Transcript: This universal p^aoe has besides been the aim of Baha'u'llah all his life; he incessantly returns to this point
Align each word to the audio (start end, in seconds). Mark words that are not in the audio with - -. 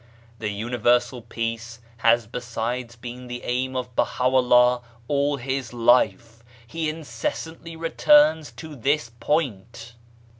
This 0.39 0.49
universal 0.49 1.21
p^aoe 1.21 1.77
has 1.97 2.25
besides 2.25 2.95
been 2.95 3.27
the 3.27 3.43
aim 3.43 3.75
of 3.75 3.95
Baha'u'llah 3.95 4.81
all 5.07 5.37
his 5.37 5.73
life; 5.73 6.43
he 6.65 6.89
incessantly 6.89 7.75
returns 7.75 8.51
to 8.53 8.75
this 8.75 9.11
point 9.19 9.93